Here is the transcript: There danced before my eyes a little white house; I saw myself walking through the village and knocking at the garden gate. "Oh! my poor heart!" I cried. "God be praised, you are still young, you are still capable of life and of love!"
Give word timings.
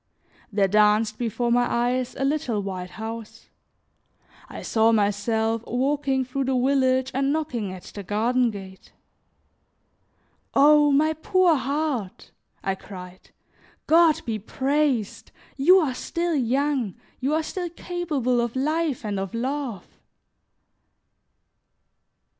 There 0.51 0.67
danced 0.67 1.19
before 1.19 1.51
my 1.51 1.67
eyes 1.71 2.15
a 2.17 2.25
little 2.25 2.59
white 2.63 2.89
house; 2.89 3.49
I 4.49 4.63
saw 4.63 4.91
myself 4.91 5.63
walking 5.67 6.25
through 6.25 6.45
the 6.45 6.57
village 6.57 7.11
and 7.13 7.31
knocking 7.31 7.71
at 7.71 7.83
the 7.83 8.01
garden 8.01 8.49
gate. 8.49 8.93
"Oh! 10.55 10.91
my 10.91 11.13
poor 11.13 11.55
heart!" 11.55 12.31
I 12.63 12.73
cried. 12.73 13.29
"God 13.85 14.25
be 14.25 14.39
praised, 14.39 15.31
you 15.55 15.77
are 15.77 15.93
still 15.93 16.33
young, 16.33 16.95
you 17.19 17.35
are 17.35 17.43
still 17.43 17.69
capable 17.69 18.41
of 18.41 18.55
life 18.55 19.05
and 19.05 19.19
of 19.19 19.35
love!" 19.35 19.85